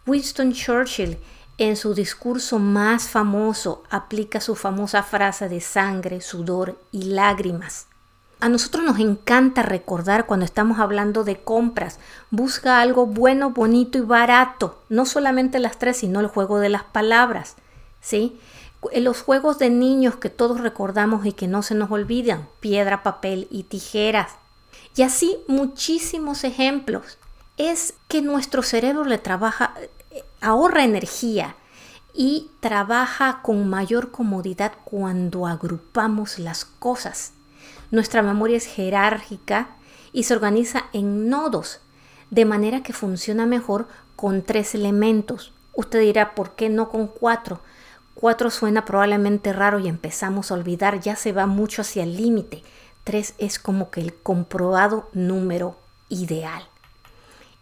Winston 0.06 0.52
Churchill, 0.52 1.20
en 1.58 1.78
su 1.78 1.94
discurso 1.94 2.60
más 2.60 3.08
famoso, 3.08 3.84
aplica 3.90 4.42
su 4.42 4.56
famosa 4.56 5.02
frase 5.02 5.48
de 5.48 5.62
sangre, 5.62 6.20
sudor 6.20 6.82
y 6.92 7.04
lágrimas. 7.04 7.88
A 8.42 8.50
nosotros 8.50 8.84
nos 8.84 9.00
encanta 9.00 9.62
recordar 9.62 10.26
cuando 10.26 10.44
estamos 10.46 10.80
hablando 10.80 11.24
de 11.24 11.42
compras. 11.42 12.02
Busca 12.30 12.82
algo 12.82 13.06
bueno, 13.06 13.52
bonito 13.52 13.98
y 13.98 14.02
barato. 14.02 14.84
No 14.90 15.06
solamente 15.06 15.60
las 15.60 15.80
tres, 15.80 15.96
sino 15.96 16.20
el 16.20 16.28
juego 16.28 16.60
de 16.60 16.68
las 16.68 16.84
palabras. 16.84 17.56
¿Sí? 18.02 18.38
Los 18.98 19.22
juegos 19.22 19.60
de 19.60 19.70
niños 19.70 20.18
que 20.18 20.30
todos 20.30 20.60
recordamos 20.60 21.26
y 21.26 21.32
que 21.32 21.48
no 21.48 21.64
se 21.64 21.74
nos 21.74 21.90
olvidan. 21.90 22.50
Piedra, 22.60 23.02
papel 23.02 23.48
y 23.50 23.64
tijeras. 23.64 24.43
Y 24.96 25.02
así 25.02 25.38
muchísimos 25.48 26.44
ejemplos. 26.44 27.18
Es 27.58 27.94
que 28.08 28.22
nuestro 28.22 28.64
cerebro 28.64 29.06
le 29.06 29.18
trabaja, 29.18 29.74
eh, 30.12 30.24
ahorra 30.42 30.84
energía 30.84 31.56
y 32.14 32.52
trabaja 32.60 33.42
con 33.42 33.68
mayor 33.70 34.12
comodidad 34.12 34.74
cuando 34.84 35.48
agrupamos 35.48 36.40
las 36.40 36.66
cosas. 36.66 37.34
Nuestra 37.92 38.22
memoria 38.22 38.58
es 38.58 38.66
jerárquica 38.66 39.70
y 40.12 40.24
se 40.24 40.34
organiza 40.34 40.86
en 40.94 41.30
nodos, 41.30 41.80
de 42.30 42.46
manera 42.46 42.84
que 42.84 42.94
funciona 42.94 43.46
mejor 43.46 43.88
con 44.16 44.44
tres 44.44 44.76
elementos. 44.76 45.54
Usted 45.74 46.02
dirá, 46.02 46.36
¿por 46.36 46.56
qué 46.56 46.70
no 46.70 46.90
con 46.90 47.08
cuatro? 47.08 47.62
Cuatro 48.14 48.52
suena 48.52 48.86
probablemente 48.86 49.54
raro 49.54 49.80
y 49.80 49.88
empezamos 49.88 50.52
a 50.52 50.54
olvidar, 50.54 51.00
ya 51.00 51.16
se 51.16 51.32
va 51.32 51.48
mucho 51.48 51.82
hacia 51.82 52.04
el 52.04 52.16
límite. 52.16 52.64
Tres 53.04 53.34
es 53.38 53.60
como 53.60 53.92
que 53.92 54.02
el 54.02 54.14
comprobado 54.14 55.10
número 55.14 55.76
ideal. 56.10 56.68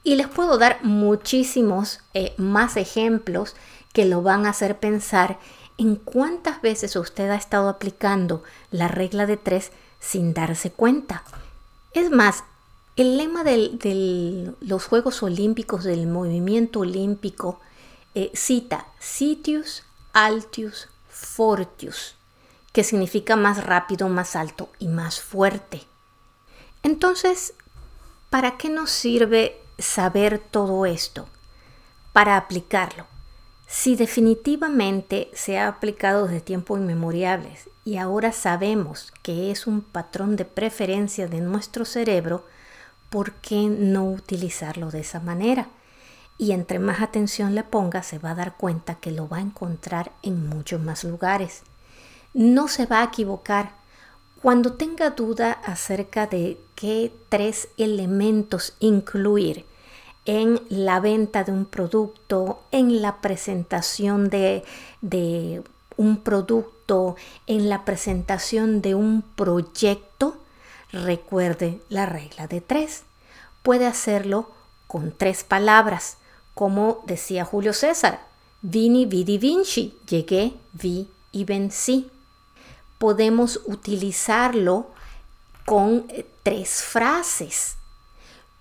Y 0.04 0.16
les 0.16 0.28
puedo 0.28 0.58
dar 0.58 0.84
muchísimos 0.84 2.00
eh, 2.14 2.34
más 2.38 2.78
ejemplos 2.78 3.56
que 3.94 4.06
lo 4.06 4.22
van 4.22 4.46
a 4.46 4.50
hacer 4.50 4.80
pensar 4.80 5.40
en 5.78 5.96
cuántas 5.96 6.62
veces 6.62 6.96
usted 6.96 7.30
ha 7.30 7.36
estado 7.36 7.70
aplicando 7.70 8.44
la 8.72 8.88
regla 8.88 9.26
de 9.26 9.38
tres 9.38 9.72
sin 10.00 10.34
darse 10.34 10.72
cuenta. 10.72 11.24
Es 11.94 12.12
más, 12.12 12.44
el 12.96 13.18
lema 13.18 13.44
de 13.44 14.54
los 14.60 14.86
Juegos 14.86 15.24
Olímpicos, 15.24 15.84
del 15.84 16.08
movimiento 16.08 16.82
olímpico, 16.82 17.60
eh, 18.14 18.32
cita 18.34 18.88
Sitius, 19.00 19.84
Altius, 20.14 20.90
Fortius, 21.10 22.16
que 22.72 22.84
significa 22.84 23.36
más 23.36 23.64
rápido, 23.64 24.10
más 24.10 24.36
alto 24.36 24.70
y 24.80 24.88
más 24.88 25.20
fuerte. 25.20 25.84
Entonces, 26.84 27.54
¿para 28.30 28.58
qué 28.58 28.70
nos 28.70 28.92
sirve 28.92 29.60
saber 29.78 30.40
todo 30.40 30.86
esto? 30.86 31.28
Para 32.14 32.38
aplicarlo. 32.38 33.06
Si 33.68 33.96
definitivamente 33.96 35.30
se 35.34 35.58
ha 35.58 35.68
aplicado 35.68 36.28
desde 36.28 36.42
tiempos 36.42 36.80
inmemoriales 36.80 37.70
y 37.86 37.98
ahora 37.98 38.34
sabemos 38.34 39.14
que 39.24 39.50
es 39.50 39.66
un 39.66 39.82
patrón 39.82 40.36
de 40.36 40.44
preferencia 40.44 41.28
de 41.28 41.40
nuestro 41.40 41.86
cerebro, 41.86 42.46
¿por 43.10 43.34
qué 43.36 43.68
no 43.70 44.06
utilizarlo 44.10 44.92
de 44.92 45.00
esa 45.00 45.20
manera? 45.20 45.70
Y 46.38 46.52
entre 46.52 46.80
más 46.80 47.02
atención 47.02 47.56
le 47.56 47.64
ponga, 47.64 48.04
se 48.04 48.20
va 48.20 48.32
a 48.32 48.36
dar 48.36 48.58
cuenta 48.58 48.96
que 48.96 49.12
lo 49.12 49.30
va 49.30 49.38
a 49.38 49.42
encontrar 49.42 50.12
en 50.22 50.50
muchos 50.50 50.82
más 50.82 51.04
lugares. 51.04 51.64
No 52.34 52.68
se 52.68 52.86
va 52.86 53.02
a 53.02 53.06
equivocar. 53.06 53.74
Cuando 54.42 54.74
tenga 54.74 55.12
duda 55.12 55.52
acerca 55.52 56.28
de 56.28 56.58
qué 56.76 57.14
tres 57.30 57.68
elementos 57.78 58.74
incluir 58.80 59.66
en 60.26 60.62
la 60.70 61.00
venta 61.00 61.44
de 61.44 61.52
un 61.52 61.66
producto, 61.66 62.62
en 62.72 63.02
la 63.02 63.22
presentación 63.22 64.30
de, 64.30 64.64
un 65.98 66.18
producto, 66.18 67.16
en 67.48 67.70
la 67.70 67.86
presentación 67.86 68.82
de 68.82 68.96
un 68.96 69.24
proyecto, 69.36 70.38
recuerde 70.92 71.80
la 71.90 72.06
regla 72.06 72.48
de 72.48 72.62
tres. 72.62 73.04
Puede 73.64 73.86
hacerlo 73.86 74.50
con 74.88 75.12
tres 75.12 75.44
palabras, 75.44 76.18
como 76.54 77.04
decía 77.06 77.46
Julio 77.46 77.74
César, 77.74 78.22
vini, 78.62 79.06
vidi, 79.06 79.38
vinci, 79.38 79.98
llegué, 80.08 80.54
vi 80.74 81.08
y 81.32 81.46
vencí. 81.46 82.10
Podemos 83.02 83.60
utilizarlo 83.66 84.92
con 85.66 86.06
eh, 86.08 86.26
tres 86.44 86.82
frases 86.84 87.76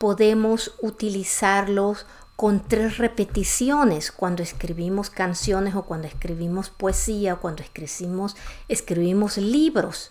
podemos 0.01 0.73
utilizarlos 0.81 2.07
con 2.35 2.67
tres 2.67 2.97
repeticiones 2.97 4.11
cuando 4.11 4.43
escribimos 4.43 5.11
canciones 5.11 5.75
o 5.75 5.83
cuando 5.83 6.09
escribimos 6.09 6.71
poesía 6.71 7.35
o 7.35 7.41
cuando 7.41 7.63
escribimos, 7.63 8.35
escribimos 8.69 9.37
libros. 9.37 10.11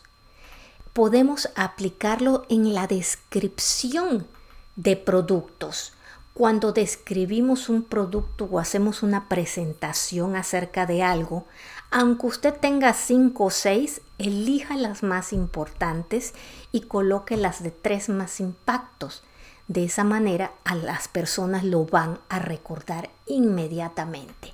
Podemos 0.93 1.49
aplicarlo 1.55 2.45
en 2.49 2.75
la 2.75 2.85
descripción 2.85 4.27
de 4.75 4.95
productos. 4.95 5.93
Cuando 6.35 6.71
describimos 6.71 7.67
un 7.67 7.81
producto 7.81 8.45
o 8.45 8.59
hacemos 8.59 9.01
una 9.01 9.27
presentación 9.27 10.35
acerca 10.35 10.85
de 10.85 11.01
algo, 11.01 11.47
aunque 11.91 12.27
usted 12.27 12.53
tenga 12.53 12.93
cinco 12.93 13.45
o 13.45 13.49
seis, 13.49 14.01
elija 14.17 14.75
las 14.75 15.01
más 15.03 15.33
importantes 15.33 16.33
y 16.71 16.81
coloque 16.81 17.37
las 17.37 17.63
de 17.63 17.71
tres 17.71 18.09
más 18.09 18.39
impactos 18.39 19.23
de 19.69 19.85
esa 19.85 20.03
manera 20.03 20.51
a 20.65 20.75
las 20.75 21.07
personas 21.07 21.63
lo 21.63 21.85
van 21.85 22.19
a 22.27 22.39
recordar 22.39 23.09
inmediatamente. 23.27 24.53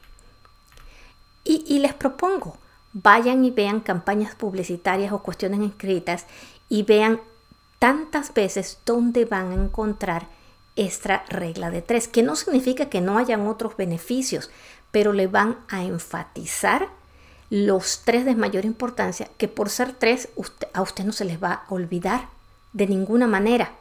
Y, 1.48 1.78
les 1.80 1.94
propongo, 1.94 2.58
vayan 2.92 3.46
y 3.46 3.52
vean 3.52 3.80
campañas 3.80 4.34
publicitarias 4.34 5.14
o 5.14 5.22
cuestiones 5.22 5.62
escritas 5.62 6.26
y 6.70 6.84
vean 6.84 7.22
tantas 7.78 8.34
veces 8.34 8.80
dónde 8.84 9.26
van 9.26 9.52
a 9.52 9.64
encontrar 9.64 10.28
esta 10.76 11.24
regla 11.30 11.70
de 11.70 11.82
tres, 11.82 12.08
que 12.08 12.24
no 12.24 12.36
significa 12.36 12.90
que 12.90 13.00
no 13.00 13.18
hayan 13.18 13.48
otros 13.48 13.78
beneficios, 13.78 14.50
pero 14.92 15.14
le 15.14 15.28
van 15.28 15.60
a 15.70 15.84
enfatizar 15.84 16.90
los 17.50 18.02
tres 18.04 18.26
de 18.26 18.36
mayor 18.36 18.66
importancia, 18.66 19.30
que 19.38 19.48
por 19.48 19.70
ser 19.70 19.94
tres 19.94 20.30
a 20.74 20.82
usted 20.82 21.04
no 21.04 21.12
se 21.12 21.26
les 21.26 21.42
va 21.42 21.64
a 21.68 21.74
olvidar 21.74 22.30
de 22.74 22.88
ninguna 22.88 23.28
manera. 23.28 23.74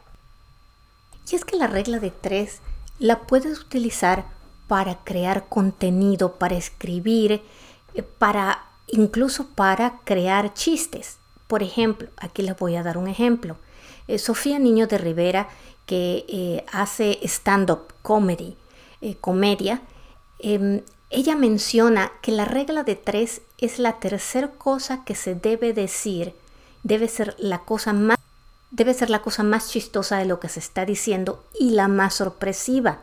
Y 1.30 1.36
es 1.36 1.44
que 1.44 1.56
la 1.56 1.66
regla 1.66 1.98
de 1.98 2.10
tres 2.10 2.60
la 2.98 3.20
puedes 3.20 3.58
utilizar 3.58 4.24
para 4.68 4.96
crear 5.04 5.48
contenido, 5.48 6.34
para 6.34 6.56
escribir, 6.56 7.42
eh, 7.94 8.02
para 8.02 8.64
incluso 8.86 9.48
para 9.48 10.00
crear 10.04 10.54
chistes. 10.54 11.18
Por 11.46 11.62
ejemplo, 11.62 12.08
aquí 12.16 12.42
les 12.42 12.56
voy 12.56 12.76
a 12.76 12.82
dar 12.82 12.98
un 12.98 13.08
ejemplo. 13.08 13.56
Eh, 14.08 14.18
Sofía 14.18 14.58
Niño 14.58 14.86
de 14.86 14.98
Rivera, 14.98 15.48
que 15.86 16.24
eh, 16.28 16.64
hace 16.72 17.18
stand-up 17.22 17.92
comedy, 18.02 18.56
comedia, 19.20 19.82
em, 20.38 20.80
ella 21.14 21.36
menciona 21.36 22.12
que 22.22 22.32
la 22.32 22.44
regla 22.44 22.82
de 22.82 22.96
tres 22.96 23.40
es 23.58 23.78
la 23.78 23.94
tercera 24.00 24.48
cosa 24.48 25.04
que 25.04 25.14
se 25.14 25.34
debe 25.34 25.72
decir, 25.72 26.34
debe 26.82 27.08
ser 27.08 27.36
la 27.38 27.60
cosa 27.60 27.92
más 27.92 28.18
debe 28.70 28.92
ser 28.92 29.08
la 29.08 29.22
cosa 29.22 29.44
más 29.44 29.70
chistosa 29.70 30.18
de 30.18 30.24
lo 30.24 30.40
que 30.40 30.48
se 30.48 30.58
está 30.58 30.84
diciendo 30.84 31.44
y 31.58 31.70
la 31.70 31.86
más 31.86 32.14
sorpresiva. 32.14 33.02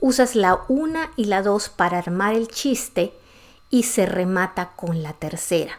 Usas 0.00 0.34
la 0.34 0.58
una 0.66 1.12
y 1.14 1.26
la 1.26 1.42
dos 1.42 1.68
para 1.68 1.98
armar 1.98 2.34
el 2.34 2.48
chiste 2.48 3.12
y 3.70 3.84
se 3.84 4.06
remata 4.06 4.72
con 4.74 5.04
la 5.04 5.12
tercera. 5.12 5.78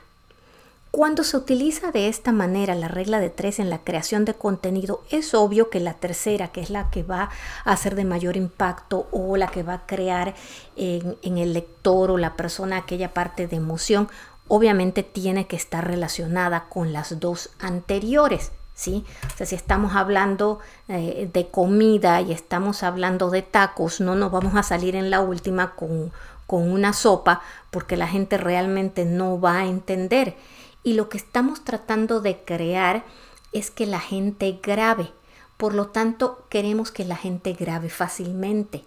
Cuando 0.92 1.24
se 1.24 1.38
utiliza 1.38 1.92
de 1.92 2.08
esta 2.08 2.32
manera 2.32 2.74
la 2.74 2.88
regla 2.88 3.20
de 3.20 3.30
tres 3.30 3.60
en 3.60 3.70
la 3.70 3.78
creación 3.78 4.26
de 4.26 4.34
contenido, 4.34 5.04
es 5.12 5.36
obvio 5.36 5.70
que 5.70 5.80
la 5.80 5.94
tercera, 5.94 6.48
que 6.48 6.62
es 6.62 6.72
la 6.72 6.90
que 6.90 7.04
va 7.04 7.30
a 7.64 7.72
hacer 7.72 7.94
de 7.94 8.06
mayor 8.06 8.36
impacto 8.36 9.08
o 9.12 9.38
la 9.38 9.48
que 9.48 9.62
va 9.62 9.74
a 9.74 9.86
crear 9.86 10.34
en, 10.76 11.38
el 11.38 11.54
lector 11.54 12.10
o 12.10 12.18
la 12.18 12.36
persona 12.36 12.78
aquella 12.78 13.14
parte 13.14 13.46
de 13.46 13.58
emoción, 13.58 14.10
obviamente 14.48 15.04
tiene 15.04 15.46
que 15.46 15.56
estar 15.56 15.86
relacionada 15.86 16.66
con 16.70 16.92
las 16.92 17.20
dos 17.20 17.52
anteriores. 17.60 18.52
¿sí? 18.74 19.06
O 19.32 19.38
sea, 19.38 19.46
si 19.46 19.54
estamos 19.54 19.96
hablando 19.96 20.58
eh, 20.88 21.30
de 21.32 21.50
comida 21.50 22.20
y 22.22 22.32
estamos 22.32 22.82
hablando 22.82 23.30
de 23.30 23.44
tacos, 23.44 24.02
no 24.02 24.16
nos 24.16 24.32
vamos 24.32 24.56
a 24.56 24.64
salir 24.64 24.96
en 24.96 25.12
la 25.12 25.20
última 25.20 25.76
con 25.76 26.12
una 26.50 26.94
sopa 26.94 27.42
porque 27.70 27.96
la 27.96 28.08
gente 28.08 28.40
realmente 28.40 29.06
no 29.06 29.40
va 29.40 29.60
a 29.60 29.66
entender. 29.68 30.36
Y 30.84 30.94
lo 30.94 31.10
que 31.10 31.18
estamos 31.18 31.64
tratando 31.64 32.22
de 32.22 32.40
crear 32.44 33.04
es 33.52 33.72
que 33.72 33.86
la 33.86 34.00
gente 34.00 34.60
grabe. 34.62 35.12
Por 35.58 35.74
lo 35.74 35.88
tanto, 35.88 36.46
queremos 36.50 36.92
que 36.92 37.06
la 37.06 37.16
gente 37.16 37.54
grabe 37.54 37.90
fácilmente. 37.90 38.84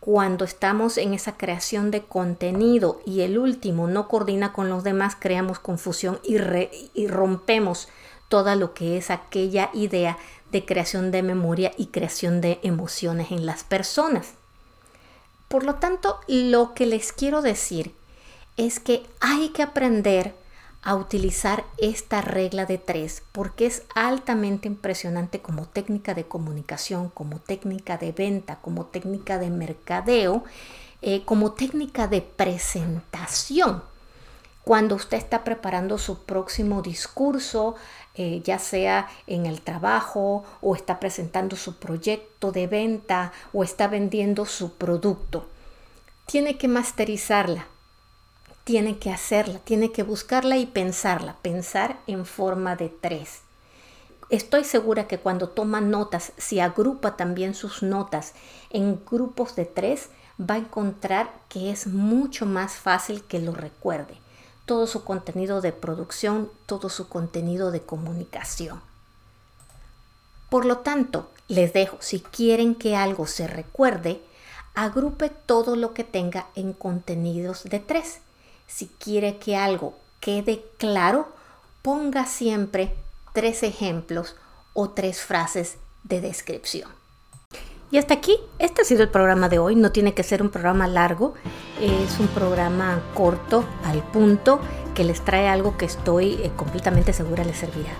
Cuando 0.00 0.44
estamos 0.44 0.98
en 0.98 1.14
esa 1.14 1.36
creación 1.36 1.90
de 1.90 2.02
contenido 2.02 3.00
y 3.06 3.20
el 3.20 3.38
último 3.38 3.86
no 3.86 4.08
coordina 4.08 4.52
con 4.52 4.68
los 4.68 4.82
demás, 4.82 5.16
creamos 5.18 5.60
confusión 5.60 6.18
y, 6.24 6.36
y 6.92 7.06
rompemos 7.06 7.88
todo 8.28 8.54
lo 8.56 8.74
que 8.74 8.96
es 8.96 9.10
aquella 9.10 9.70
idea 9.72 10.18
de 10.50 10.64
creación 10.64 11.12
de 11.12 11.22
memoria 11.22 11.72
y 11.76 11.86
creación 11.86 12.40
de 12.40 12.58
emociones 12.62 13.30
en 13.30 13.46
las 13.46 13.62
personas. 13.62 14.32
Por 15.48 15.64
lo 15.64 15.76
tanto, 15.76 16.18
lo 16.26 16.74
que 16.74 16.86
les 16.86 17.12
quiero 17.12 17.40
decir 17.42 17.94
es 18.56 18.80
que 18.80 19.06
hay 19.20 19.50
que 19.50 19.62
aprender 19.62 20.34
a 20.82 20.94
utilizar 20.96 21.64
esta 21.78 22.20
regla 22.20 22.66
de 22.66 22.78
tres 22.78 23.22
porque 23.32 23.66
es 23.66 23.82
altamente 23.94 24.68
impresionante 24.68 25.40
como 25.40 25.66
técnica 25.66 26.14
de 26.14 26.24
comunicación, 26.24 27.08
como 27.08 27.38
técnica 27.38 27.98
de 27.98 28.12
venta, 28.12 28.56
como 28.56 28.86
técnica 28.86 29.38
de 29.38 29.50
mercadeo, 29.50 30.44
eh, 31.00 31.24
como 31.24 31.52
técnica 31.52 32.08
de 32.08 32.20
presentación 32.20 33.82
cuando 34.64 34.94
usted 34.94 35.16
está 35.16 35.44
preparando 35.44 35.98
su 35.98 36.24
próximo 36.24 36.82
discurso, 36.82 37.74
eh, 38.14 38.42
ya 38.44 38.58
sea 38.58 39.08
en 39.26 39.46
el 39.46 39.60
trabajo 39.60 40.44
o 40.60 40.76
está 40.76 41.00
presentando 41.00 41.56
su 41.56 41.76
proyecto 41.76 42.52
de 42.52 42.66
venta 42.66 43.32
o 43.52 43.64
está 43.64 43.88
vendiendo 43.88 44.46
su 44.46 44.74
producto. 44.74 45.48
Tiene 46.26 46.58
que 46.58 46.68
masterizarla, 46.68 47.66
tiene 48.64 48.98
que 48.98 49.10
hacerla, 49.10 49.58
tiene 49.60 49.92
que 49.92 50.02
buscarla 50.02 50.56
y 50.56 50.66
pensarla, 50.66 51.36
pensar 51.42 51.98
en 52.06 52.26
forma 52.26 52.76
de 52.76 52.88
tres. 52.88 53.40
Estoy 54.30 54.64
segura 54.64 55.08
que 55.08 55.18
cuando 55.18 55.48
toma 55.48 55.80
notas, 55.80 56.32
si 56.38 56.60
agrupa 56.60 57.16
también 57.16 57.54
sus 57.54 57.82
notas 57.82 58.34
en 58.70 59.04
grupos 59.04 59.56
de 59.56 59.66
tres, 59.66 60.08
va 60.40 60.54
a 60.54 60.58
encontrar 60.58 61.32
que 61.48 61.70
es 61.70 61.86
mucho 61.86 62.46
más 62.46 62.74
fácil 62.74 63.22
que 63.24 63.38
lo 63.40 63.52
recuerde 63.52 64.22
todo 64.66 64.86
su 64.86 65.04
contenido 65.04 65.60
de 65.60 65.72
producción, 65.72 66.50
todo 66.66 66.88
su 66.88 67.08
contenido 67.08 67.70
de 67.70 67.82
comunicación. 67.82 68.80
Por 70.48 70.64
lo 70.64 70.78
tanto, 70.78 71.30
les 71.48 71.72
dejo, 71.72 71.96
si 72.00 72.20
quieren 72.20 72.74
que 72.74 72.96
algo 72.96 73.26
se 73.26 73.46
recuerde, 73.46 74.22
agrupe 74.74 75.30
todo 75.30 75.76
lo 75.76 75.94
que 75.94 76.04
tenga 76.04 76.46
en 76.54 76.72
contenidos 76.72 77.64
de 77.64 77.80
tres. 77.80 78.20
Si 78.66 78.88
quiere 78.98 79.38
que 79.38 79.56
algo 79.56 79.94
quede 80.20 80.64
claro, 80.78 81.28
ponga 81.82 82.26
siempre 82.26 82.94
tres 83.32 83.62
ejemplos 83.62 84.36
o 84.72 84.90
tres 84.90 85.20
frases 85.20 85.76
de 86.04 86.20
descripción. 86.20 86.90
Y 87.90 87.98
hasta 87.98 88.14
aquí, 88.14 88.38
este 88.58 88.82
ha 88.82 88.84
sido 88.86 89.02
el 89.02 89.10
programa 89.10 89.50
de 89.50 89.58
hoy. 89.58 89.76
No 89.76 89.92
tiene 89.92 90.14
que 90.14 90.22
ser 90.22 90.40
un 90.40 90.48
programa 90.48 90.88
largo, 90.88 91.34
es 91.78 92.18
un 92.18 92.28
programa 92.28 93.02
corto, 93.14 93.66
al 93.84 94.02
punto, 94.02 94.60
que 94.94 95.04
les 95.04 95.22
trae 95.22 95.48
algo 95.48 95.76
que 95.76 95.84
estoy 95.84 96.34
eh, 96.42 96.50
completamente 96.56 97.12
segura 97.12 97.44
les 97.44 97.58
servirá. 97.58 97.92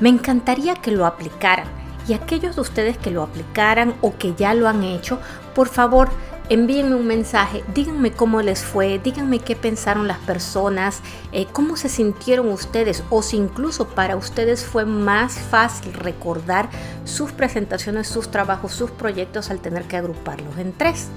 Me 0.00 0.08
encantaría 0.08 0.74
que 0.74 0.90
lo 0.90 1.06
aplicaran 1.06 1.68
y 2.08 2.14
aquellos 2.14 2.56
de 2.56 2.60
ustedes 2.60 2.98
que 2.98 3.10
lo 3.10 3.22
aplicaran 3.22 3.94
o 4.00 4.16
que 4.16 4.34
ya 4.34 4.52
lo 4.54 4.68
han 4.68 4.82
hecho, 4.82 5.20
por 5.54 5.68
favor, 5.68 6.08
envíenme 6.48 6.94
un 6.94 7.06
mensaje, 7.06 7.64
díganme 7.74 8.12
cómo 8.12 8.40
les 8.40 8.64
fue, 8.64 8.98
díganme 8.98 9.40
qué 9.40 9.56
pensaron 9.56 10.06
las 10.06 10.18
personas, 10.18 11.00
eh, 11.32 11.46
cómo 11.52 11.76
se 11.76 11.88
sintieron 11.88 12.48
ustedes 12.48 13.02
o 13.10 13.22
si 13.22 13.36
incluso 13.36 13.88
para 13.88 14.16
ustedes 14.16 14.64
fue 14.64 14.84
más 14.84 15.34
fácil 15.38 15.92
recordar 15.92 16.68
sus 17.04 17.32
presentaciones, 17.32 18.06
sus 18.06 18.30
trabajos, 18.30 18.72
sus 18.72 18.90
proyectos 18.90 19.50
al 19.50 19.58
tener 19.58 19.84
que 19.84 19.96
agruparlos 19.96 20.56
en 20.58 20.72
tres. 20.72 21.08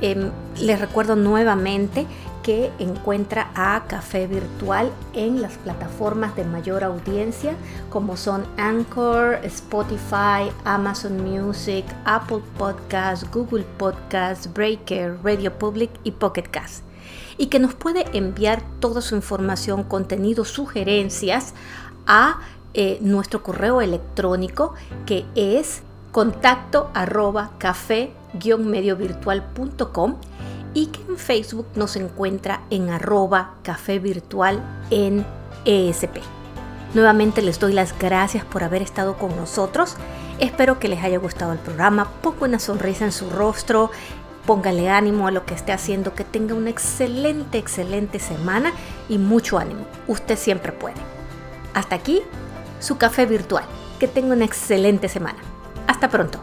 Em, 0.00 0.30
les 0.60 0.78
recuerdo 0.78 1.16
nuevamente 1.16 2.06
que 2.46 2.72
encuentra 2.78 3.50
a 3.56 3.84
Café 3.88 4.28
Virtual 4.28 4.92
en 5.14 5.42
las 5.42 5.54
plataformas 5.54 6.36
de 6.36 6.44
mayor 6.44 6.84
audiencia 6.84 7.56
como 7.90 8.16
son 8.16 8.46
Anchor, 8.56 9.40
Spotify, 9.42 10.52
Amazon 10.64 11.24
Music, 11.24 11.84
Apple 12.04 12.42
Podcasts, 12.56 13.28
Google 13.32 13.64
Podcasts, 13.78 14.48
Breaker, 14.54 15.18
Radio 15.24 15.58
Public 15.58 15.90
y 16.04 16.12
Pocket 16.12 16.44
Cast. 16.44 16.84
Y 17.36 17.46
que 17.46 17.58
nos 17.58 17.74
puede 17.74 18.04
enviar 18.16 18.62
toda 18.78 19.00
su 19.00 19.16
información, 19.16 19.82
contenido, 19.82 20.44
sugerencias 20.44 21.52
a 22.06 22.38
eh, 22.74 22.98
nuestro 23.00 23.42
correo 23.42 23.80
electrónico 23.80 24.74
que 25.04 25.24
es 25.34 25.82
contacto 26.12 26.92
arroba 26.94 27.50
café-mediovirtual.com 27.58 30.14
y 30.76 30.88
que 30.88 31.00
en 31.08 31.16
Facebook 31.16 31.66
nos 31.74 31.96
encuentra 31.96 32.60
en 32.68 32.90
arroba 32.90 33.54
café 33.62 33.98
virtual 33.98 34.62
en 34.90 35.24
ESP. 35.64 36.18
Nuevamente 36.92 37.40
les 37.40 37.58
doy 37.58 37.72
las 37.72 37.98
gracias 37.98 38.44
por 38.44 38.62
haber 38.62 38.82
estado 38.82 39.16
con 39.16 39.34
nosotros. 39.36 39.96
Espero 40.38 40.78
que 40.78 40.88
les 40.88 41.02
haya 41.02 41.16
gustado 41.18 41.54
el 41.54 41.58
programa. 41.58 42.10
Ponga 42.20 42.44
una 42.44 42.58
sonrisa 42.58 43.06
en 43.06 43.12
su 43.12 43.30
rostro. 43.30 43.90
Póngale 44.44 44.90
ánimo 44.90 45.26
a 45.26 45.30
lo 45.30 45.46
que 45.46 45.54
esté 45.54 45.72
haciendo. 45.72 46.14
Que 46.14 46.24
tenga 46.24 46.54
una 46.54 46.68
excelente, 46.68 47.56
excelente 47.56 48.18
semana 48.18 48.74
y 49.08 49.16
mucho 49.16 49.56
ánimo. 49.56 49.86
Usted 50.08 50.36
siempre 50.36 50.72
puede. 50.72 50.96
Hasta 51.72 51.96
aquí, 51.96 52.20
su 52.80 52.98
café 52.98 53.24
virtual. 53.24 53.64
Que 53.98 54.08
tenga 54.08 54.34
una 54.34 54.44
excelente 54.44 55.08
semana. 55.08 55.38
Hasta 55.86 56.10
pronto. 56.10 56.38